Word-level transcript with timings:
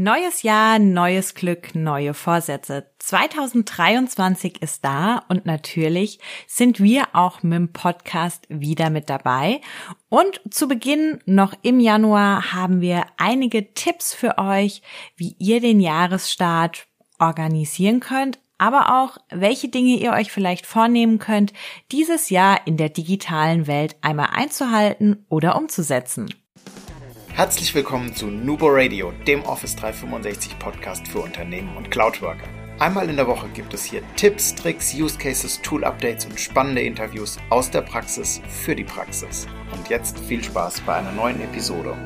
Neues 0.00 0.44
Jahr, 0.44 0.78
neues 0.78 1.34
Glück, 1.34 1.74
neue 1.74 2.14
Vorsätze. 2.14 2.86
2023 3.00 4.62
ist 4.62 4.84
da 4.84 5.24
und 5.28 5.44
natürlich 5.44 6.20
sind 6.46 6.78
wir 6.78 7.08
auch 7.14 7.42
mit 7.42 7.56
dem 7.56 7.72
Podcast 7.72 8.46
wieder 8.48 8.90
mit 8.90 9.10
dabei. 9.10 9.60
Und 10.08 10.40
zu 10.50 10.68
Beginn 10.68 11.18
noch 11.26 11.52
im 11.62 11.80
Januar 11.80 12.52
haben 12.52 12.80
wir 12.80 13.06
einige 13.16 13.74
Tipps 13.74 14.14
für 14.14 14.38
euch, 14.38 14.82
wie 15.16 15.34
ihr 15.40 15.60
den 15.60 15.80
Jahresstart 15.80 16.86
organisieren 17.18 17.98
könnt, 17.98 18.38
aber 18.56 19.02
auch 19.02 19.18
welche 19.30 19.68
Dinge 19.68 19.96
ihr 19.96 20.12
euch 20.12 20.30
vielleicht 20.30 20.64
vornehmen 20.64 21.18
könnt, 21.18 21.52
dieses 21.90 22.30
Jahr 22.30 22.68
in 22.68 22.76
der 22.76 22.90
digitalen 22.90 23.66
Welt 23.66 23.96
einmal 24.02 24.28
einzuhalten 24.30 25.26
oder 25.28 25.56
umzusetzen. 25.56 26.28
Herzlich 27.38 27.72
willkommen 27.72 28.12
zu 28.16 28.26
Nubo 28.26 28.66
Radio, 28.68 29.12
dem 29.28 29.44
Office 29.44 29.76
365 29.76 30.58
Podcast 30.58 31.06
für 31.06 31.20
Unternehmen 31.20 31.76
und 31.76 31.88
Cloudworker. 31.88 32.48
Einmal 32.80 33.08
in 33.08 33.14
der 33.14 33.28
Woche 33.28 33.48
gibt 33.50 33.72
es 33.72 33.84
hier 33.84 34.02
Tipps, 34.16 34.56
Tricks, 34.56 34.92
Use 34.92 35.16
Cases, 35.16 35.62
Tool 35.62 35.84
Updates 35.84 36.26
und 36.26 36.40
spannende 36.40 36.82
Interviews 36.82 37.38
aus 37.48 37.70
der 37.70 37.82
Praxis 37.82 38.42
für 38.48 38.74
die 38.74 38.82
Praxis. 38.82 39.46
Und 39.70 39.88
jetzt 39.88 40.18
viel 40.18 40.42
Spaß 40.42 40.80
bei 40.80 40.96
einer 40.96 41.12
neuen 41.12 41.40
Episode. 41.40 41.96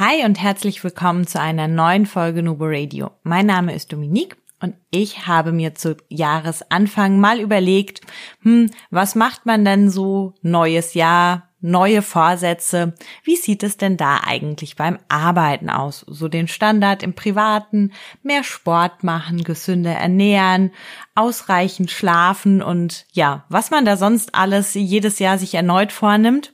Hi 0.00 0.24
und 0.24 0.42
herzlich 0.42 0.82
willkommen 0.82 1.28
zu 1.28 1.40
einer 1.40 1.68
neuen 1.68 2.06
Folge 2.06 2.42
Nubo 2.42 2.64
Radio. 2.66 3.12
Mein 3.22 3.46
Name 3.46 3.72
ist 3.72 3.92
Dominique 3.92 4.36
und 4.58 4.74
ich 4.90 5.28
habe 5.28 5.52
mir 5.52 5.76
zu 5.76 5.96
Jahresanfang 6.08 7.20
mal 7.20 7.38
überlegt, 7.38 8.00
hm, 8.42 8.68
was 8.90 9.14
macht 9.14 9.46
man 9.46 9.64
denn 9.64 9.90
so 9.90 10.34
neues 10.42 10.94
Jahr, 10.94 11.51
neue 11.62 12.02
Vorsätze. 12.02 12.94
Wie 13.24 13.36
sieht 13.36 13.62
es 13.62 13.78
denn 13.78 13.96
da 13.96 14.20
eigentlich 14.24 14.76
beim 14.76 14.98
Arbeiten 15.08 15.70
aus? 15.70 16.04
So 16.06 16.28
den 16.28 16.48
Standard 16.48 17.02
im 17.02 17.14
Privaten, 17.14 17.92
mehr 18.22 18.44
Sport 18.44 19.02
machen, 19.04 19.44
gesünder 19.44 19.92
ernähren, 19.92 20.72
ausreichend 21.14 21.90
schlafen 21.90 22.62
und 22.62 23.06
ja, 23.12 23.46
was 23.48 23.70
man 23.70 23.84
da 23.84 23.96
sonst 23.96 24.34
alles 24.34 24.74
jedes 24.74 25.18
Jahr 25.18 25.38
sich 25.38 25.54
erneut 25.54 25.92
vornimmt 25.92 26.52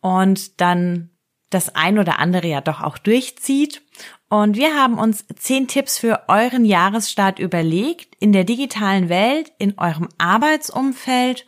und 0.00 0.60
dann 0.60 1.10
das 1.50 1.74
ein 1.74 1.98
oder 1.98 2.18
andere 2.18 2.46
ja 2.46 2.60
doch 2.60 2.80
auch 2.80 2.98
durchzieht. 2.98 3.82
Und 4.28 4.56
wir 4.56 4.76
haben 4.76 4.98
uns 4.98 5.26
zehn 5.36 5.66
Tipps 5.66 5.98
für 5.98 6.28
euren 6.28 6.64
Jahresstart 6.64 7.40
überlegt 7.40 8.14
in 8.20 8.32
der 8.32 8.44
digitalen 8.44 9.08
Welt, 9.08 9.52
in 9.58 9.76
eurem 9.76 10.08
Arbeitsumfeld, 10.18 11.44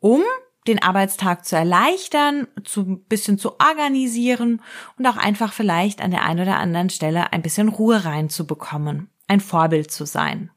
um 0.00 0.22
den 0.66 0.82
Arbeitstag 0.82 1.44
zu 1.44 1.56
erleichtern, 1.56 2.46
zu 2.64 2.82
ein 2.82 3.04
bisschen 3.04 3.38
zu 3.38 3.58
organisieren 3.58 4.62
und 4.96 5.06
auch 5.06 5.16
einfach 5.16 5.52
vielleicht 5.52 6.00
an 6.00 6.10
der 6.10 6.24
einen 6.24 6.40
oder 6.40 6.58
anderen 6.58 6.90
Stelle 6.90 7.32
ein 7.32 7.42
bisschen 7.42 7.68
Ruhe 7.68 8.04
reinzubekommen, 8.04 9.10
ein 9.26 9.40
Vorbild 9.40 9.90
zu 9.90 10.06
sein. 10.06 10.50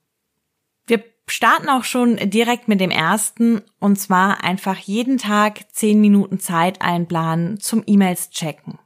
Wir 0.88 1.04
starten 1.28 1.70
auch 1.70 1.84
schon 1.84 2.18
direkt 2.18 2.68
mit 2.68 2.80
dem 2.80 2.92
ersten 2.92 3.62
und 3.80 3.98
zwar 3.98 4.44
einfach 4.44 4.78
jeden 4.78 5.18
Tag 5.18 5.72
zehn 5.72 6.00
Minuten 6.00 6.40
Zeit 6.40 6.82
einplanen 6.82 7.60
zum 7.60 7.84
E-Mails 7.88 8.30
checken. 8.30 8.78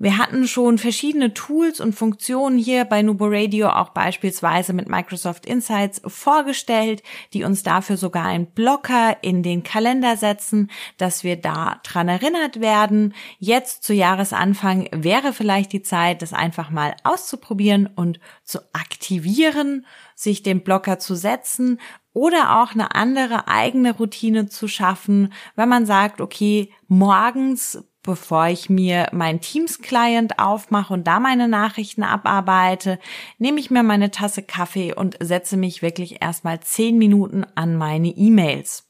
Wir 0.00 0.16
hatten 0.16 0.46
schon 0.46 0.78
verschiedene 0.78 1.34
Tools 1.34 1.80
und 1.80 1.92
Funktionen 1.92 2.56
hier 2.56 2.84
bei 2.84 3.02
Nubo 3.02 3.26
Radio, 3.28 3.70
auch 3.70 3.88
beispielsweise 3.88 4.72
mit 4.72 4.88
Microsoft 4.88 5.44
Insights 5.44 6.00
vorgestellt, 6.06 7.02
die 7.32 7.42
uns 7.42 7.64
dafür 7.64 7.96
sogar 7.96 8.24
einen 8.26 8.46
Blocker 8.46 9.16
in 9.22 9.42
den 9.42 9.64
Kalender 9.64 10.16
setzen, 10.16 10.70
dass 10.98 11.24
wir 11.24 11.34
da 11.34 11.80
dran 11.82 12.08
erinnert 12.08 12.60
werden. 12.60 13.12
Jetzt 13.40 13.82
zu 13.82 13.92
Jahresanfang 13.92 14.88
wäre 14.92 15.32
vielleicht 15.32 15.72
die 15.72 15.82
Zeit, 15.82 16.22
das 16.22 16.32
einfach 16.32 16.70
mal 16.70 16.94
auszuprobieren 17.02 17.88
und 17.88 18.20
zu 18.44 18.60
aktivieren, 18.72 19.84
sich 20.14 20.44
den 20.44 20.62
Blocker 20.62 21.00
zu 21.00 21.16
setzen 21.16 21.80
oder 22.12 22.60
auch 22.60 22.72
eine 22.72 22.94
andere 22.94 23.48
eigene 23.48 23.96
Routine 23.96 24.48
zu 24.48 24.68
schaffen, 24.68 25.32
wenn 25.56 25.68
man 25.68 25.86
sagt, 25.86 26.20
okay, 26.20 26.72
morgens 26.86 27.82
bevor 28.02 28.46
ich 28.46 28.70
mir 28.70 29.08
mein 29.12 29.40
Teams-Client 29.40 30.38
aufmache 30.38 30.94
und 30.94 31.06
da 31.06 31.20
meine 31.20 31.48
Nachrichten 31.48 32.02
abarbeite, 32.02 32.98
nehme 33.38 33.60
ich 33.60 33.70
mir 33.70 33.82
meine 33.82 34.10
Tasse 34.10 34.42
Kaffee 34.42 34.94
und 34.94 35.16
setze 35.20 35.56
mich 35.56 35.82
wirklich 35.82 36.22
erstmal 36.22 36.60
zehn 36.60 36.98
Minuten 36.98 37.44
an 37.54 37.76
meine 37.76 38.08
E-Mails. 38.08 38.88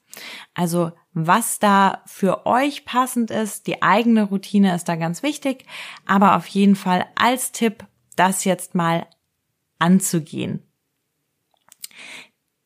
Also 0.54 0.92
was 1.12 1.58
da 1.58 2.02
für 2.06 2.46
euch 2.46 2.84
passend 2.84 3.30
ist, 3.30 3.66
die 3.66 3.82
eigene 3.82 4.24
Routine 4.24 4.74
ist 4.74 4.88
da 4.88 4.94
ganz 4.94 5.22
wichtig, 5.22 5.64
aber 6.06 6.36
auf 6.36 6.46
jeden 6.46 6.76
Fall 6.76 7.06
als 7.16 7.50
Tipp, 7.50 7.84
das 8.14 8.44
jetzt 8.44 8.74
mal 8.74 9.06
anzugehen. 9.78 10.62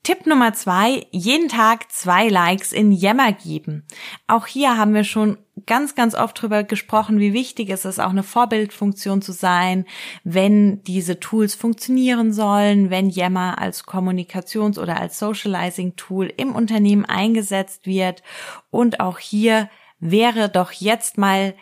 Tipp 0.04 0.26
Nummer 0.26 0.52
zwei, 0.52 1.06
jeden 1.12 1.48
Tag 1.48 1.92
zwei 1.92 2.26
Likes 2.28 2.72
in 2.72 2.90
Yammer 2.90 3.30
geben. 3.32 3.86
Auch 4.26 4.48
hier 4.48 4.76
haben 4.76 4.94
wir 4.94 5.04
schon 5.04 5.38
ganz, 5.64 5.94
ganz 5.94 6.16
oft 6.16 6.42
drüber 6.42 6.64
gesprochen, 6.64 7.20
wie 7.20 7.32
wichtig 7.32 7.70
es 7.70 7.84
ist, 7.84 8.00
auch 8.00 8.10
eine 8.10 8.24
Vorbildfunktion 8.24 9.22
zu 9.22 9.30
sein, 9.30 9.86
wenn 10.24 10.82
diese 10.82 11.20
Tools 11.20 11.54
funktionieren 11.54 12.32
sollen, 12.32 12.90
wenn 12.90 13.10
Yammer 13.10 13.60
als 13.60 13.84
Kommunikations- 13.84 14.80
oder 14.80 15.00
als 15.00 15.20
Socializing-Tool 15.20 16.32
im 16.36 16.56
Unternehmen 16.56 17.04
eingesetzt 17.04 17.86
wird. 17.86 18.24
Und 18.72 18.98
auch 18.98 19.20
hier 19.20 19.70
wäre 20.00 20.48
doch 20.48 20.72
jetzt 20.72 21.16
mal 21.16 21.54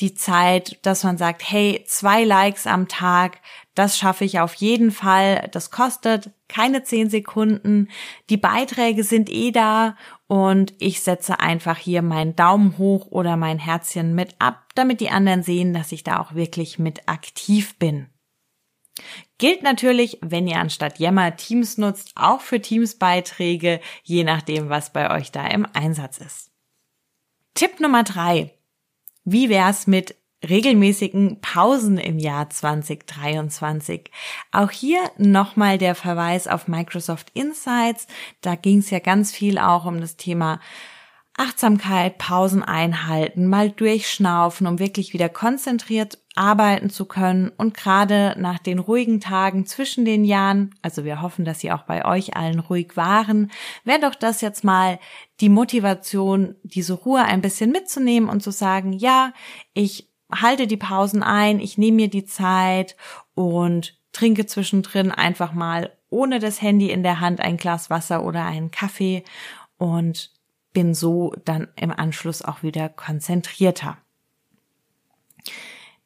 die 0.00 0.14
Zeit, 0.14 0.78
dass 0.82 1.04
man 1.04 1.18
sagt, 1.18 1.42
hey, 1.48 1.84
zwei 1.86 2.24
Likes 2.24 2.66
am 2.66 2.88
Tag, 2.88 3.40
das 3.74 3.98
schaffe 3.98 4.24
ich 4.24 4.40
auf 4.40 4.54
jeden 4.54 4.90
Fall. 4.90 5.48
Das 5.52 5.70
kostet 5.70 6.30
keine 6.48 6.82
zehn 6.82 7.10
Sekunden. 7.10 7.88
Die 8.30 8.36
Beiträge 8.36 9.04
sind 9.04 9.30
eh 9.30 9.50
da 9.50 9.96
und 10.26 10.74
ich 10.78 11.02
setze 11.02 11.40
einfach 11.40 11.78
hier 11.78 12.02
meinen 12.02 12.36
Daumen 12.36 12.78
hoch 12.78 13.06
oder 13.10 13.36
mein 13.36 13.58
Herzchen 13.58 14.14
mit 14.14 14.34
ab, 14.38 14.64
damit 14.74 15.00
die 15.00 15.10
anderen 15.10 15.42
sehen, 15.42 15.74
dass 15.74 15.92
ich 15.92 16.04
da 16.04 16.20
auch 16.20 16.34
wirklich 16.34 16.78
mit 16.78 17.08
aktiv 17.08 17.78
bin. 17.78 18.08
Gilt 19.38 19.62
natürlich, 19.62 20.18
wenn 20.22 20.48
ihr 20.48 20.58
anstatt 20.58 20.98
Yammer 20.98 21.36
Teams 21.36 21.78
nutzt, 21.78 22.12
auch 22.16 22.40
für 22.40 22.60
Teams-Beiträge, 22.60 23.80
je 24.02 24.24
nachdem, 24.24 24.68
was 24.68 24.92
bei 24.92 25.16
euch 25.16 25.30
da 25.30 25.46
im 25.46 25.66
Einsatz 25.72 26.18
ist. 26.18 26.50
Tipp 27.54 27.78
Nummer 27.80 28.02
drei. 28.02 28.57
Wie 29.30 29.50
wär's 29.50 29.86
mit 29.86 30.16
regelmäßigen 30.48 31.42
Pausen 31.42 31.98
im 31.98 32.18
Jahr 32.18 32.48
2023. 32.48 34.10
Auch 34.52 34.70
hier 34.70 35.00
nochmal 35.18 35.76
der 35.76 35.94
Verweis 35.94 36.48
auf 36.48 36.66
Microsoft 36.66 37.28
Insights. 37.34 38.06
Da 38.40 38.54
ging 38.54 38.78
es 38.78 38.88
ja 38.88 39.00
ganz 39.00 39.30
viel 39.30 39.58
auch 39.58 39.84
um 39.84 40.00
das 40.00 40.16
Thema 40.16 40.60
Achtsamkeit, 41.38 42.18
Pausen 42.18 42.62
einhalten, 42.62 43.46
mal 43.46 43.70
durchschnaufen, 43.70 44.66
um 44.66 44.78
wirklich 44.78 45.12
wieder 45.12 45.28
konzentriert 45.28 46.18
arbeiten 46.34 46.90
zu 46.90 47.04
können. 47.04 47.50
Und 47.56 47.74
gerade 47.74 48.34
nach 48.38 48.58
den 48.58 48.78
ruhigen 48.78 49.20
Tagen 49.20 49.64
zwischen 49.64 50.04
den 50.04 50.24
Jahren, 50.24 50.74
also 50.82 51.04
wir 51.04 51.22
hoffen, 51.22 51.44
dass 51.44 51.60
sie 51.60 51.72
auch 51.72 51.82
bei 51.82 52.04
euch 52.04 52.36
allen 52.36 52.58
ruhig 52.60 52.96
waren, 52.96 53.50
wäre 53.84 54.00
doch 54.00 54.14
das 54.14 54.40
jetzt 54.40 54.64
mal 54.64 54.98
die 55.40 55.48
Motivation, 55.48 56.56
diese 56.62 56.94
Ruhe 56.94 57.22
ein 57.22 57.40
bisschen 57.40 57.70
mitzunehmen 57.70 58.28
und 58.28 58.42
zu 58.42 58.50
sagen, 58.50 58.92
ja, 58.92 59.32
ich 59.74 60.08
halte 60.30 60.66
die 60.66 60.76
Pausen 60.76 61.22
ein, 61.22 61.60
ich 61.60 61.78
nehme 61.78 61.96
mir 61.96 62.08
die 62.08 62.24
Zeit 62.24 62.96
und 63.34 63.96
trinke 64.12 64.46
zwischendrin 64.46 65.10
einfach 65.12 65.52
mal 65.52 65.92
ohne 66.10 66.38
das 66.38 66.62
Handy 66.62 66.90
in 66.90 67.02
der 67.02 67.20
Hand 67.20 67.40
ein 67.40 67.56
Glas 67.56 67.90
Wasser 67.90 68.24
oder 68.24 68.44
einen 68.44 68.70
Kaffee 68.70 69.24
und 69.76 70.30
bin 70.72 70.94
so 70.94 71.34
dann 71.44 71.68
im 71.76 71.90
Anschluss 71.90 72.42
auch 72.42 72.62
wieder 72.62 72.88
konzentrierter. 72.88 73.98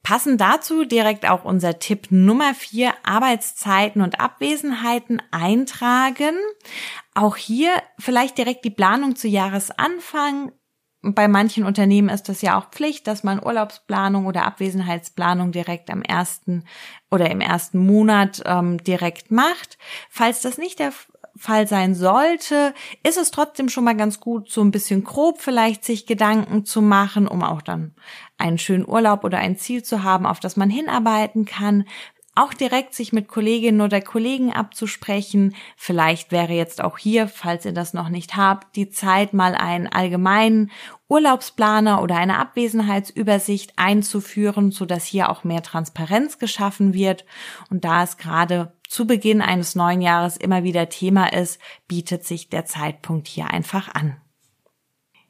Passend 0.02 0.40
dazu 0.40 0.84
direkt 0.84 1.28
auch 1.28 1.44
unser 1.44 1.78
Tipp 1.78 2.08
Nummer 2.10 2.54
vier: 2.54 2.92
Arbeitszeiten 3.04 4.02
und 4.02 4.20
Abwesenheiten 4.20 5.22
eintragen. 5.30 6.36
Auch 7.14 7.36
hier 7.36 7.70
vielleicht 7.98 8.36
direkt 8.36 8.64
die 8.64 8.70
Planung 8.70 9.14
zu 9.14 9.28
Jahresanfang 9.28 10.52
bei 11.02 11.26
manchen 11.26 11.64
Unternehmen 11.64 12.08
ist 12.08 12.28
das 12.28 12.42
ja 12.42 12.56
auch 12.56 12.70
Pflicht, 12.70 13.08
dass 13.08 13.24
man 13.24 13.44
Urlaubsplanung 13.44 14.26
oder 14.26 14.44
Abwesenheitsplanung 14.44 15.50
direkt 15.50 15.90
am 15.90 16.02
ersten 16.02 16.64
oder 17.10 17.28
im 17.28 17.40
ersten 17.40 17.78
Monat 17.78 18.40
ähm, 18.46 18.78
direkt 18.78 19.32
macht. 19.32 19.78
Falls 20.08 20.42
das 20.42 20.58
nicht 20.58 20.78
der 20.78 20.92
Fall 21.36 21.66
sein 21.66 21.94
sollte, 21.94 22.74
ist 23.02 23.18
es 23.18 23.30
trotzdem 23.30 23.68
schon 23.68 23.84
mal 23.84 23.96
ganz 23.96 24.20
gut, 24.20 24.50
so 24.50 24.60
ein 24.62 24.70
bisschen 24.70 25.04
grob 25.04 25.40
vielleicht 25.40 25.84
sich 25.84 26.06
Gedanken 26.06 26.64
zu 26.64 26.82
machen, 26.82 27.26
um 27.26 27.42
auch 27.42 27.62
dann 27.62 27.94
einen 28.38 28.58
schönen 28.58 28.86
Urlaub 28.88 29.24
oder 29.24 29.38
ein 29.38 29.56
Ziel 29.56 29.82
zu 29.82 30.02
haben, 30.02 30.26
auf 30.26 30.40
das 30.40 30.56
man 30.56 30.70
hinarbeiten 30.70 31.44
kann. 31.44 31.84
auch 32.34 32.54
direkt 32.54 32.94
sich 32.94 33.12
mit 33.12 33.28
Kolleginnen 33.28 33.82
oder 33.82 34.00
Kollegen 34.00 34.52
abzusprechen. 34.54 35.54
Vielleicht 35.76 36.32
wäre 36.32 36.54
jetzt 36.54 36.82
auch 36.82 36.96
hier, 36.96 37.28
falls 37.28 37.66
ihr 37.66 37.74
das 37.74 37.92
noch 37.92 38.08
nicht 38.08 38.36
habt, 38.36 38.74
die 38.74 38.88
Zeit, 38.88 39.34
mal 39.34 39.54
einen 39.54 39.86
allgemeinen 39.86 40.70
Urlaubsplaner 41.08 42.00
oder 42.02 42.16
eine 42.16 42.38
Abwesenheitsübersicht 42.38 43.74
einzuführen, 43.76 44.70
so 44.70 44.86
dass 44.86 45.04
hier 45.04 45.28
auch 45.28 45.44
mehr 45.44 45.62
Transparenz 45.62 46.38
geschaffen 46.38 46.94
wird. 46.94 47.26
Und 47.68 47.84
da 47.84 48.02
es 48.02 48.16
gerade 48.16 48.72
zu 48.92 49.06
Beginn 49.06 49.40
eines 49.40 49.74
neuen 49.74 50.02
Jahres 50.02 50.36
immer 50.36 50.64
wieder 50.64 50.90
Thema 50.90 51.32
ist, 51.32 51.58
bietet 51.88 52.26
sich 52.26 52.50
der 52.50 52.66
Zeitpunkt 52.66 53.26
hier 53.26 53.46
einfach 53.48 53.94
an. 53.94 54.18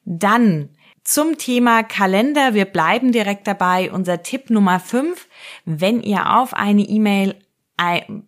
Dann 0.04 0.70
zum 1.04 1.38
Thema 1.38 1.84
Kalender. 1.84 2.54
Wir 2.54 2.64
bleiben 2.64 3.12
direkt 3.12 3.46
dabei. 3.46 3.92
Unser 3.92 4.24
Tipp 4.24 4.50
Nummer 4.50 4.80
5. 4.80 5.28
Wenn 5.64 6.02
ihr 6.02 6.36
auf 6.36 6.54
eine 6.54 6.82
E-Mail 6.82 7.36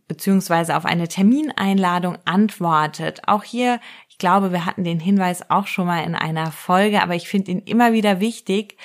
beziehungsweise 0.06 0.76
auf 0.76 0.84
eine 0.84 1.08
Termineinladung 1.08 2.16
antwortet. 2.24 3.22
Auch 3.26 3.42
hier, 3.42 3.80
ich 4.08 4.18
glaube, 4.18 4.52
wir 4.52 4.66
hatten 4.66 4.84
den 4.84 5.00
Hinweis 5.00 5.50
auch 5.50 5.66
schon 5.66 5.86
mal 5.86 6.02
in 6.04 6.14
einer 6.14 6.50
Folge, 6.50 7.02
aber 7.02 7.14
ich 7.14 7.28
finde 7.28 7.52
ihn 7.52 7.60
immer 7.60 7.92
wieder 7.92 8.18
wichtig, 8.18 8.76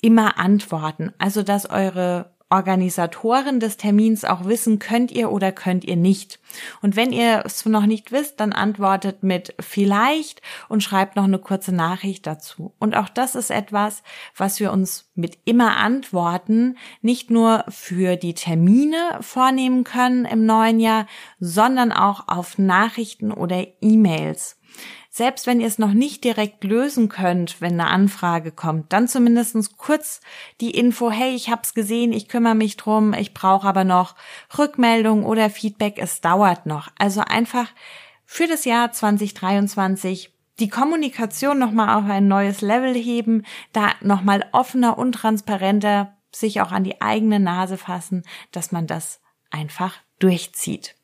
immer 0.00 0.38
antworten. 0.38 1.12
Also, 1.18 1.44
dass 1.44 1.68
eure 1.68 2.34
Organisatoren 2.50 3.60
des 3.60 3.76
Termins 3.76 4.24
auch 4.24 4.44
wissen, 4.44 4.80
könnt 4.80 5.12
ihr 5.12 5.30
oder 5.30 5.52
könnt 5.52 5.84
ihr 5.84 5.96
nicht. 5.96 6.40
Und 6.82 6.96
wenn 6.96 7.12
ihr 7.12 7.42
es 7.46 7.64
noch 7.64 7.86
nicht 7.86 8.10
wisst, 8.10 8.40
dann 8.40 8.52
antwortet 8.52 9.22
mit 9.22 9.54
vielleicht 9.60 10.42
und 10.68 10.82
schreibt 10.82 11.14
noch 11.14 11.24
eine 11.24 11.38
kurze 11.38 11.72
Nachricht 11.72 12.26
dazu. 12.26 12.74
Und 12.80 12.96
auch 12.96 13.08
das 13.08 13.36
ist 13.36 13.50
etwas, 13.50 14.02
was 14.36 14.58
wir 14.58 14.72
uns 14.72 15.10
mit 15.14 15.38
immer 15.44 15.76
antworten 15.76 16.76
nicht 17.02 17.30
nur 17.30 17.64
für 17.68 18.16
die 18.16 18.34
Termine 18.34 19.18
vornehmen 19.20 19.84
können 19.84 20.24
im 20.24 20.44
neuen 20.44 20.80
Jahr, 20.80 21.06
sondern 21.38 21.92
auch 21.92 22.26
auf 22.26 22.58
Nachrichten 22.58 23.30
oder 23.30 23.64
E-Mails 23.80 24.59
selbst 25.20 25.46
wenn 25.46 25.60
ihr 25.60 25.66
es 25.66 25.78
noch 25.78 25.92
nicht 25.92 26.24
direkt 26.24 26.64
lösen 26.64 27.10
könnt, 27.10 27.60
wenn 27.60 27.78
eine 27.78 27.90
Anfrage 27.90 28.52
kommt, 28.52 28.90
dann 28.94 29.06
zumindest 29.06 29.76
kurz 29.76 30.22
die 30.62 30.70
Info, 30.70 31.10
hey, 31.10 31.34
ich 31.34 31.50
hab's 31.50 31.74
gesehen, 31.74 32.14
ich 32.14 32.26
kümmere 32.26 32.54
mich 32.54 32.78
drum, 32.78 33.12
ich 33.12 33.34
brauche 33.34 33.68
aber 33.68 33.84
noch 33.84 34.14
Rückmeldung 34.56 35.26
oder 35.26 35.50
Feedback, 35.50 35.98
es 35.98 36.22
dauert 36.22 36.64
noch. 36.64 36.88
Also 36.98 37.20
einfach 37.20 37.66
für 38.24 38.46
das 38.46 38.64
Jahr 38.64 38.92
2023 38.92 40.32
die 40.58 40.70
Kommunikation 40.70 41.58
nochmal 41.58 41.98
auf 41.98 42.08
ein 42.08 42.26
neues 42.26 42.62
Level 42.62 42.94
heben, 42.94 43.44
da 43.74 43.90
nochmal 44.00 44.46
offener 44.52 44.96
und 44.96 45.12
transparenter 45.12 46.16
sich 46.34 46.62
auch 46.62 46.72
an 46.72 46.84
die 46.84 47.02
eigene 47.02 47.40
Nase 47.40 47.76
fassen, 47.76 48.22
dass 48.52 48.72
man 48.72 48.86
das 48.86 49.20
einfach 49.50 49.96
durchzieht. 50.18 50.94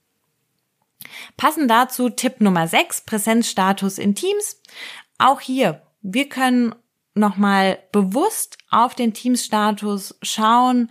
Passend 1.37 1.71
dazu 1.71 2.09
Tipp 2.11 2.41
Nummer 2.41 2.69
6, 2.69 3.03
Präsenzstatus 3.03 3.99
in 3.99 4.15
Teams. 4.15 4.61
Auch 5.19 5.41
hier, 5.41 5.83
wir 6.03 6.29
können 6.29 6.75
nochmal 7.15 7.79
bewusst 7.93 8.59
auf 8.71 8.95
den 8.95 9.15
Teams-Status 9.15 10.19
schauen, 10.23 10.91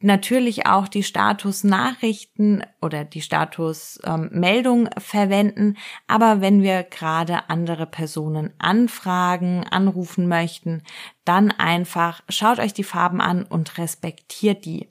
natürlich 0.00 0.66
auch 0.66 0.88
die 0.88 1.02
Status-Nachrichten 1.02 2.64
oder 2.80 3.04
die 3.04 3.20
Status-Meldung 3.20 4.86
ähm, 4.86 4.92
verwenden. 4.98 5.76
Aber 6.06 6.40
wenn 6.40 6.62
wir 6.62 6.82
gerade 6.82 7.50
andere 7.50 7.86
Personen 7.86 8.52
anfragen, 8.58 9.64
anrufen 9.70 10.26
möchten, 10.26 10.82
dann 11.24 11.50
einfach 11.50 12.22
schaut 12.28 12.58
euch 12.58 12.72
die 12.72 12.84
Farben 12.84 13.20
an 13.20 13.44
und 13.44 13.78
respektiert 13.78 14.64
die. 14.64 14.88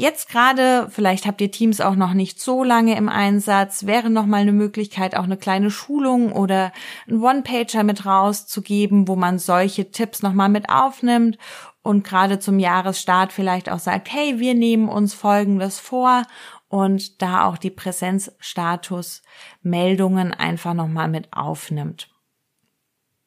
Jetzt 0.00 0.28
gerade, 0.28 0.86
vielleicht 0.90 1.26
habt 1.26 1.40
ihr 1.40 1.50
Teams 1.50 1.80
auch 1.80 1.96
noch 1.96 2.14
nicht 2.14 2.40
so 2.40 2.62
lange 2.62 2.96
im 2.96 3.08
Einsatz, 3.08 3.84
wäre 3.84 4.10
noch 4.10 4.26
mal 4.26 4.42
eine 4.42 4.52
Möglichkeit, 4.52 5.16
auch 5.16 5.24
eine 5.24 5.36
kleine 5.36 5.72
Schulung 5.72 6.30
oder 6.30 6.70
ein 7.08 7.20
One-Pager 7.20 7.82
mit 7.82 8.06
rauszugeben, 8.06 9.08
wo 9.08 9.16
man 9.16 9.40
solche 9.40 9.90
Tipps 9.90 10.22
noch 10.22 10.34
mal 10.34 10.48
mit 10.48 10.70
aufnimmt 10.70 11.36
und 11.82 12.04
gerade 12.04 12.38
zum 12.38 12.60
Jahresstart 12.60 13.32
vielleicht 13.32 13.68
auch 13.68 13.80
sagt, 13.80 14.12
hey, 14.12 14.38
wir 14.38 14.54
nehmen 14.54 14.88
uns 14.88 15.14
Folgendes 15.14 15.80
vor 15.80 16.22
und 16.68 17.20
da 17.20 17.46
auch 17.46 17.58
die 17.58 17.72
Präsenzstatus-Meldungen 17.72 20.32
einfach 20.32 20.74
noch 20.74 20.86
mal 20.86 21.08
mit 21.08 21.32
aufnimmt. 21.32 22.08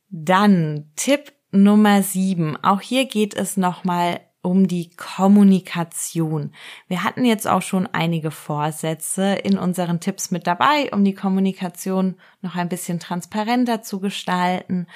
Dann 0.08 0.90
Tipp 0.96 1.34
Nummer 1.52 2.02
sieben. 2.02 2.56
Auch 2.64 2.80
hier 2.80 3.08
geht 3.08 3.34
es 3.34 3.58
noch 3.58 3.84
mal 3.84 4.22
um 4.42 4.68
die 4.68 4.90
Kommunikation. 4.96 6.52
Wir 6.88 7.04
hatten 7.04 7.26
jetzt 7.26 7.48
auch 7.48 7.62
schon 7.62 7.88
einige 7.88 8.32
Vorsätze 8.32 9.34
in 9.36 9.58
unseren 9.58 10.00
Tipps 10.00 10.32
mit 10.32 10.48
dabei, 10.48 10.90
um 10.92 11.04
die 11.04 11.14
Kommunikation 11.14 12.16
noch 12.42 12.56
ein 12.56 12.70
bisschen 12.70 13.00
transparenter 13.00 13.82
zu 13.82 14.00
gestalten. 14.00 14.88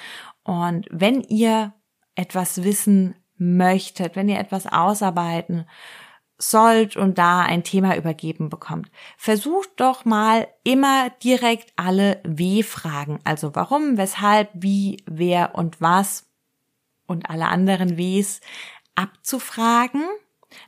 Und 0.42 0.86
wenn 0.90 1.20
ihr 1.22 1.74
etwas 2.16 2.64
wissen 2.64 3.14
möchtet, 3.36 4.16
wenn 4.16 4.28
ihr 4.28 4.38
etwas 4.38 4.66
ausarbeiten 4.66 5.66
sollt 6.38 6.96
und 6.96 7.18
da 7.18 7.40
ein 7.40 7.64
Thema 7.64 7.96
übergeben 7.96 8.48
bekommt, 8.48 8.90
versucht 9.16 9.70
doch 9.76 10.04
mal 10.04 10.48
immer 10.64 11.10
direkt 11.22 11.72
alle 11.76 12.20
W-Fragen. 12.24 13.20
Also 13.24 13.54
warum, 13.54 13.96
weshalb, 13.96 14.50
wie, 14.52 15.02
wer 15.06 15.54
und 15.54 15.80
was 15.80 16.26
und 17.06 17.30
alle 17.30 17.46
anderen 17.46 17.96
Ws 17.96 18.40
abzufragen. 18.96 20.02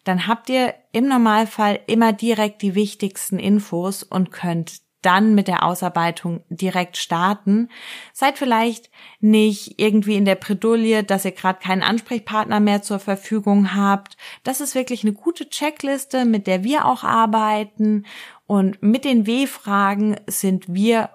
Dann 0.04 0.26
habt 0.26 0.48
ihr 0.48 0.74
im 0.92 1.08
Normalfall 1.08 1.80
immer 1.86 2.12
direkt 2.12 2.62
die 2.62 2.74
wichtigsten 2.74 3.38
Infos 3.38 4.02
und 4.02 4.30
könnt 4.30 4.80
dann 5.02 5.34
mit 5.34 5.46
der 5.46 5.62
Ausarbeitung 5.62 6.42
direkt 6.48 6.96
starten. 6.96 7.68
Seid 8.12 8.36
vielleicht 8.36 8.90
nicht 9.20 9.80
irgendwie 9.80 10.16
in 10.16 10.24
der 10.24 10.34
Predulie, 10.34 11.04
dass 11.04 11.24
ihr 11.24 11.32
gerade 11.32 11.60
keinen 11.60 11.82
Ansprechpartner 11.82 12.58
mehr 12.58 12.82
zur 12.82 12.98
Verfügung 12.98 13.74
habt. 13.74 14.16
Das 14.42 14.60
ist 14.60 14.74
wirklich 14.74 15.04
eine 15.04 15.12
gute 15.12 15.48
Checkliste, 15.48 16.24
mit 16.24 16.46
der 16.46 16.64
wir 16.64 16.84
auch 16.84 17.04
arbeiten. 17.04 18.06
Und 18.46 18.82
mit 18.82 19.04
den 19.04 19.26
W-Fragen 19.26 20.16
sind 20.26 20.64
wir 20.74 21.10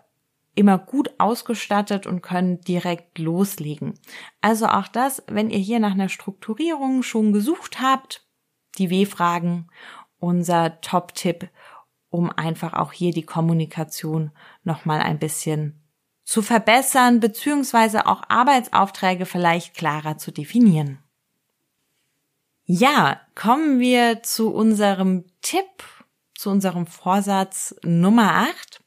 immer 0.55 0.77
gut 0.77 1.11
ausgestattet 1.17 2.05
und 2.05 2.21
können 2.21 2.61
direkt 2.61 3.17
loslegen. 3.19 4.00
Also 4.41 4.67
auch 4.67 4.88
das, 4.88 5.23
wenn 5.27 5.50
ihr 5.50 5.59
hier 5.59 5.79
nach 5.79 5.94
einer 5.94 6.09
Strukturierung 6.09 7.03
schon 7.03 7.33
gesucht 7.33 7.81
habt, 7.81 8.25
die 8.77 8.89
W-Fragen, 8.89 9.67
unser 10.19 10.79
Top-Tipp, 10.81 11.50
um 12.09 12.29
einfach 12.29 12.73
auch 12.73 12.91
hier 12.91 13.11
die 13.11 13.25
Kommunikation 13.25 14.31
nochmal 14.63 15.01
ein 15.01 15.19
bisschen 15.19 15.81
zu 16.23 16.41
verbessern, 16.41 17.19
beziehungsweise 17.19 18.06
auch 18.06 18.21
Arbeitsaufträge 18.29 19.25
vielleicht 19.25 19.75
klarer 19.75 20.17
zu 20.17 20.31
definieren. 20.31 20.99
Ja, 22.65 23.19
kommen 23.35 23.79
wir 23.79 24.23
zu 24.23 24.53
unserem 24.53 25.25
Tipp, 25.42 25.83
zu 26.33 26.49
unserem 26.49 26.87
Vorsatz 26.87 27.75
Nummer 27.83 28.47
8. 28.47 28.81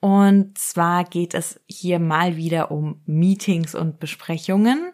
Und 0.00 0.56
zwar 0.58 1.04
geht 1.04 1.34
es 1.34 1.60
hier 1.66 1.98
mal 1.98 2.36
wieder 2.36 2.70
um 2.70 3.02
Meetings 3.06 3.74
und 3.74 3.98
Besprechungen. 3.98 4.92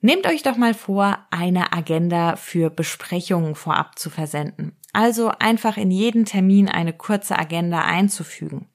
Nehmt 0.00 0.26
euch 0.26 0.42
doch 0.42 0.56
mal 0.56 0.74
vor, 0.74 1.18
eine 1.30 1.72
Agenda 1.72 2.34
für 2.34 2.70
Besprechungen 2.70 3.54
vorab 3.54 3.98
zu 3.98 4.10
versenden. 4.10 4.76
Also 4.92 5.30
einfach 5.38 5.76
in 5.76 5.92
jeden 5.92 6.24
Termin 6.24 6.68
eine 6.68 6.92
kurze 6.92 7.38
Agenda 7.38 7.82
einzufügen. 7.82 8.68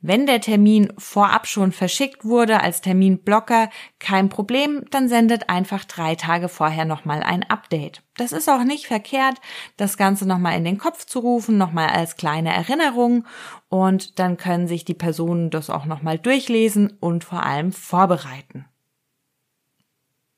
Wenn 0.00 0.26
der 0.26 0.40
Termin 0.40 0.92
vorab 0.98 1.46
schon 1.46 1.72
verschickt 1.72 2.24
wurde 2.24 2.60
als 2.60 2.80
Terminblocker, 2.80 3.70
kein 3.98 4.28
Problem, 4.28 4.84
dann 4.90 5.08
sendet 5.08 5.48
einfach 5.48 5.84
drei 5.84 6.14
Tage 6.14 6.48
vorher 6.48 6.84
nochmal 6.84 7.22
ein 7.22 7.42
Update. 7.42 8.02
Das 8.16 8.32
ist 8.32 8.48
auch 8.48 8.64
nicht 8.64 8.86
verkehrt, 8.86 9.40
das 9.76 9.96
Ganze 9.96 10.26
nochmal 10.26 10.56
in 10.56 10.64
den 10.64 10.78
Kopf 10.78 11.06
zu 11.06 11.20
rufen, 11.20 11.56
nochmal 11.56 11.88
als 11.88 12.16
kleine 12.16 12.54
Erinnerung 12.54 13.26
und 13.68 14.18
dann 14.18 14.36
können 14.36 14.68
sich 14.68 14.84
die 14.84 14.94
Personen 14.94 15.50
das 15.50 15.70
auch 15.70 15.84
nochmal 15.84 16.18
durchlesen 16.18 16.96
und 17.00 17.24
vor 17.24 17.42
allem 17.42 17.72
vorbereiten. 17.72 18.66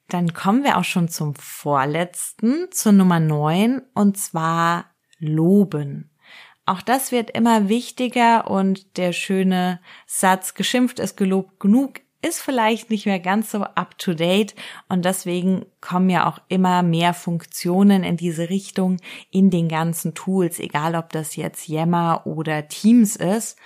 Dann 0.09 0.33
kommen 0.33 0.63
wir 0.63 0.79
auch 0.79 0.85
schon 0.85 1.09
zum 1.09 1.35
vorletzten, 1.35 2.69
zur 2.71 2.93
Nummer 2.93 3.19
neun 3.19 3.83
und 3.95 4.17
zwar 4.17 4.87
loben. 5.19 6.11
Auch 6.67 6.83
das 6.83 7.13
wird 7.13 7.31
immer 7.31 7.69
wichtiger 7.69 8.51
und 8.51 8.97
der 8.97 9.13
schöne 9.13 9.81
Satz, 10.07 10.55
geschimpft 10.55 10.99
ist 10.99 11.17
gelobt 11.17 11.61
genug, 11.61 12.01
ist 12.23 12.43
vielleicht 12.43 12.91
nicht 12.91 13.07
mehr 13.07 13.21
ganz 13.21 13.53
so 13.53 13.63
up 13.63 13.97
to 13.99 14.15
date 14.15 14.57
und 14.89 15.05
deswegen 15.05 15.65
kommen 15.81 16.11
ja 16.11 16.29
auch 16.29 16.41
immer 16.49 16.83
mehr 16.83 17.15
Funktionen 17.15 18.03
in 18.03 18.17
diese 18.17 18.51
Richtung 18.51 18.97
in 19.31 19.51
den 19.51 19.69
ganzen 19.69 20.15
Tools, 20.15 20.59
egal 20.59 20.97
ob 20.97 21.11
das 21.11 21.37
jetzt 21.37 21.69
Yammer 21.69 22.23
oder 22.27 22.67
Teams 22.67 23.15
ist. 23.15 23.57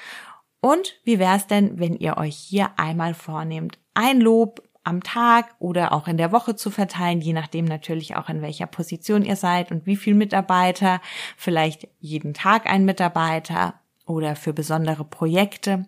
Und 0.60 1.00
wie 1.04 1.18
wäre 1.18 1.36
es 1.36 1.46
denn, 1.46 1.78
wenn 1.78 1.96
ihr 1.96 2.18
euch 2.18 2.36
hier 2.36 2.78
einmal 2.78 3.14
vornehmt, 3.14 3.78
ein 3.94 4.20
Lob 4.20 4.62
am 4.90 5.02
Tag 5.02 5.54
oder 5.60 5.92
auch 5.92 6.08
in 6.08 6.18
der 6.18 6.32
Woche 6.32 6.56
zu 6.56 6.70
verteilen, 6.70 7.20
je 7.20 7.32
nachdem 7.32 7.64
natürlich 7.64 8.16
auch 8.16 8.28
in 8.28 8.42
welcher 8.42 8.66
Position 8.66 9.24
ihr 9.24 9.36
seid 9.36 9.70
und 9.70 9.86
wie 9.86 9.96
viel 9.96 10.14
Mitarbeiter, 10.14 11.00
vielleicht 11.36 11.88
jeden 12.00 12.34
Tag 12.34 12.66
ein 12.66 12.84
Mitarbeiter 12.84 13.74
oder 14.04 14.36
für 14.36 14.52
besondere 14.52 15.04
Projekte. 15.04 15.86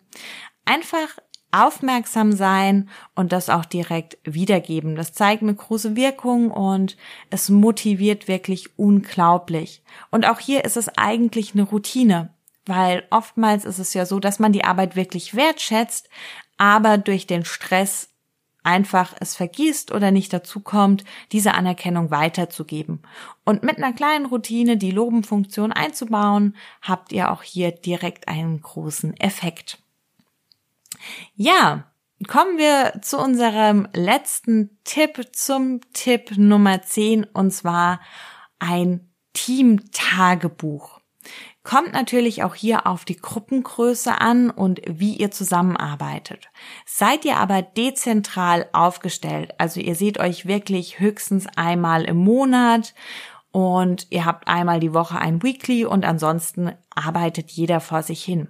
Einfach 0.64 1.18
aufmerksam 1.50 2.32
sein 2.32 2.88
und 3.14 3.32
das 3.32 3.50
auch 3.50 3.66
direkt 3.66 4.16
wiedergeben. 4.24 4.94
Das 4.96 5.12
zeigt 5.12 5.42
eine 5.42 5.54
große 5.54 5.96
Wirkung 5.96 6.50
und 6.50 6.96
es 7.28 7.50
motiviert 7.50 8.26
wirklich 8.26 8.78
unglaublich. 8.78 9.82
Und 10.10 10.26
auch 10.26 10.38
hier 10.38 10.64
ist 10.64 10.78
es 10.78 10.88
eigentlich 10.96 11.52
eine 11.52 11.64
Routine, 11.64 12.32
weil 12.64 13.04
oftmals 13.10 13.64
ist 13.64 13.78
es 13.78 13.92
ja 13.92 14.06
so, 14.06 14.18
dass 14.18 14.38
man 14.38 14.52
die 14.52 14.64
Arbeit 14.64 14.96
wirklich 14.96 15.34
wertschätzt, 15.34 16.08
aber 16.56 16.96
durch 16.96 17.26
den 17.26 17.44
Stress 17.44 18.11
einfach 18.62 19.14
es 19.20 19.36
vergisst 19.36 19.92
oder 19.92 20.10
nicht 20.10 20.32
dazu 20.32 20.60
kommt, 20.60 21.04
diese 21.32 21.54
Anerkennung 21.54 22.10
weiterzugeben. 22.10 23.02
Und 23.44 23.62
mit 23.62 23.78
einer 23.78 23.92
kleinen 23.92 24.26
Routine 24.26 24.76
die 24.76 24.90
Lobenfunktion 24.90 25.72
einzubauen, 25.72 26.56
habt 26.80 27.12
ihr 27.12 27.30
auch 27.30 27.42
hier 27.42 27.72
direkt 27.72 28.28
einen 28.28 28.60
großen 28.60 29.16
Effekt. 29.18 29.78
Ja, 31.34 31.92
kommen 32.28 32.58
wir 32.58 33.00
zu 33.02 33.18
unserem 33.18 33.88
letzten 33.92 34.78
Tipp, 34.84 35.28
zum 35.32 35.80
Tipp 35.92 36.36
Nummer 36.36 36.82
10, 36.82 37.24
und 37.24 37.50
zwar 37.50 38.00
ein 38.58 39.08
Team-Tagebuch. 39.32 41.01
Kommt 41.64 41.92
natürlich 41.92 42.42
auch 42.42 42.56
hier 42.56 42.88
auf 42.88 43.04
die 43.04 43.16
Gruppengröße 43.16 44.20
an 44.20 44.50
und 44.50 44.80
wie 44.86 45.14
ihr 45.14 45.30
zusammenarbeitet. 45.30 46.50
Seid 46.86 47.24
ihr 47.24 47.36
aber 47.36 47.62
dezentral 47.62 48.68
aufgestellt, 48.72 49.54
also 49.58 49.78
ihr 49.78 49.94
seht 49.94 50.18
euch 50.18 50.46
wirklich 50.46 50.98
höchstens 50.98 51.46
einmal 51.56 52.02
im 52.02 52.16
Monat 52.16 52.94
und 53.52 54.08
ihr 54.10 54.24
habt 54.24 54.48
einmal 54.48 54.80
die 54.80 54.92
Woche 54.92 55.18
ein 55.18 55.42
Weekly 55.42 55.84
und 55.84 56.04
ansonsten 56.04 56.72
arbeitet 56.90 57.52
jeder 57.52 57.80
vor 57.80 58.02
sich 58.02 58.24
hin. 58.24 58.48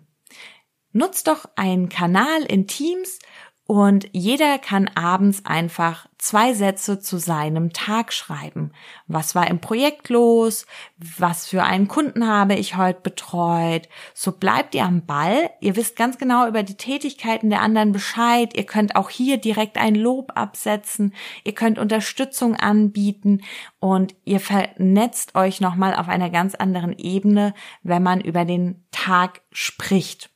Nutzt 0.93 1.27
doch 1.27 1.45
einen 1.55 1.91
Kanal 1.91 2.43
in 2.49 2.67
Teams 2.67 3.19
und 3.67 4.09
jeder 4.13 4.59
kann 4.59 4.89
abends 4.89 5.45
einfach 5.45 6.07
zwei 6.23 6.55
Sätze 6.55 7.01
zu 7.01 7.19
seinem 7.19 7.73
Tag 7.73 8.13
schreiben. 8.13 8.71
Was 9.09 9.35
war 9.35 9.49
im 9.51 9.59
Projekt 9.59 10.09
los? 10.09 10.67
Was 10.97 11.49
für 11.49 11.65
einen 11.65 11.89
Kunden 11.89 12.29
habe 12.29 12.55
ich 12.55 12.77
heute 12.77 13.01
betreut? 13.01 13.89
So 14.15 14.31
bleibt 14.31 14.77
ihr 14.77 14.85
am 14.85 15.05
Ball. 15.05 15.51
Ihr 15.61 15.75
wisst 15.75 15.97
ganz 15.97 16.19
genau 16.19 16.47
über 16.47 16.63
die 16.63 16.77
Tätigkeiten 16.77 17.51
der 17.51 17.61
anderen 17.61 17.91
Bescheid. 17.91 18.57
Ihr 18.57 18.67
könnt 18.67 18.95
auch 18.95 19.11
hier 19.11 19.37
direkt 19.37 19.79
ein 19.79 19.97
Lob 19.97 20.31
absetzen. 20.37 21.13
Ihr 21.43 21.55
könnt 21.55 21.81
Unterstützung 21.81 22.55
anbieten 22.55 23.43
und 23.81 24.15
ihr 24.25 24.39
vernetzt 24.39 25.35
euch 25.35 25.61
nochmal 25.61 25.93
auf 25.97 26.09
einer 26.09 26.31
ganz 26.31 26.55
anderen 26.55 26.97
Ebene, 26.97 27.53
wenn 27.83 28.03
man 28.05 28.21
über 28.21 28.45
den 28.45 28.85
Tag 28.93 29.41
spricht. 29.51 30.31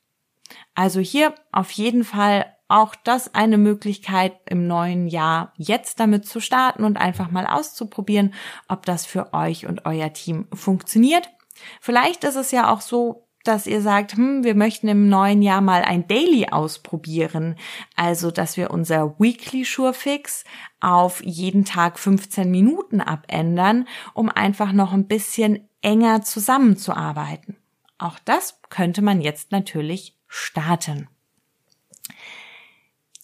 Also 0.74 0.98
hier 0.98 1.32
auf 1.52 1.70
jeden 1.70 2.02
Fall 2.02 2.55
auch 2.68 2.94
das 2.94 3.34
eine 3.34 3.58
Möglichkeit 3.58 4.34
im 4.46 4.66
neuen 4.66 5.06
Jahr 5.06 5.52
jetzt 5.56 6.00
damit 6.00 6.26
zu 6.26 6.40
starten 6.40 6.84
und 6.84 6.96
einfach 6.96 7.30
mal 7.30 7.46
auszuprobieren, 7.46 8.34
ob 8.68 8.86
das 8.86 9.06
für 9.06 9.32
euch 9.32 9.66
und 9.66 9.86
euer 9.86 10.12
Team 10.12 10.48
funktioniert. 10.52 11.28
Vielleicht 11.80 12.24
ist 12.24 12.36
es 12.36 12.50
ja 12.50 12.72
auch 12.72 12.80
so, 12.80 13.26
dass 13.46 13.66
ihr 13.66 13.80
sagt, 13.80 14.16
hm, 14.16 14.44
wir 14.44 14.54
möchten 14.54 14.88
im 14.88 15.08
neuen 15.08 15.42
Jahr 15.42 15.60
mal 15.60 15.82
ein 15.82 16.08
Daily 16.08 16.48
ausprobieren. 16.50 17.56
Also, 17.94 18.30
dass 18.30 18.56
wir 18.56 18.70
unser 18.70 19.18
Weekly 19.18 19.64
Surefix 19.64 20.44
auf 20.80 21.22
jeden 21.24 21.64
Tag 21.64 21.98
15 21.98 22.50
Minuten 22.50 23.00
abändern, 23.00 23.86
um 24.14 24.28
einfach 24.28 24.72
noch 24.72 24.92
ein 24.92 25.06
bisschen 25.06 25.68
enger 25.80 26.22
zusammenzuarbeiten. 26.22 27.56
Auch 27.98 28.18
das 28.24 28.60
könnte 28.68 29.02
man 29.02 29.20
jetzt 29.20 29.52
natürlich 29.52 30.18
starten. 30.26 31.08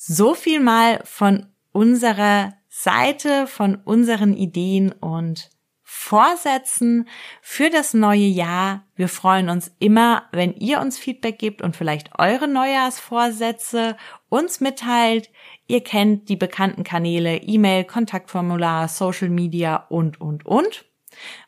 So 0.04 0.34
viel 0.34 0.58
mal 0.58 0.98
von 1.04 1.46
unserer 1.70 2.54
Seite, 2.68 3.46
von 3.46 3.76
unseren 3.76 4.36
Ideen 4.36 4.90
und 4.90 5.48
Vorsätzen 5.84 7.06
für 7.40 7.70
das 7.70 7.94
neue 7.94 8.26
Jahr. 8.26 8.84
Wir 8.96 9.06
freuen 9.06 9.48
uns 9.48 9.70
immer, 9.78 10.24
wenn 10.32 10.54
ihr 10.54 10.80
uns 10.80 10.98
Feedback 10.98 11.38
gebt 11.38 11.62
und 11.62 11.76
vielleicht 11.76 12.18
eure 12.18 12.48
Neujahrsvorsätze 12.48 13.96
uns 14.28 14.58
mitteilt. 14.58 15.30
Ihr 15.68 15.84
kennt 15.84 16.28
die 16.28 16.36
bekannten 16.36 16.82
Kanäle 16.82 17.36
E-Mail, 17.36 17.84
Kontaktformular, 17.84 18.88
Social 18.88 19.28
Media 19.28 19.86
und, 19.88 20.20
und, 20.20 20.44
und. 20.44 20.84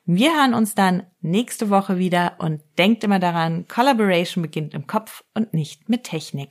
Wir 0.04 0.32
hören 0.32 0.54
uns 0.54 0.76
dann 0.76 1.02
nächste 1.20 1.70
Woche 1.70 1.98
wieder 1.98 2.36
und 2.38 2.62
denkt 2.78 3.02
immer 3.02 3.18
daran, 3.18 3.66
Collaboration 3.66 4.42
beginnt 4.42 4.74
im 4.74 4.86
Kopf 4.86 5.24
und 5.34 5.54
nicht 5.54 5.88
mit 5.88 6.04
Technik. 6.04 6.50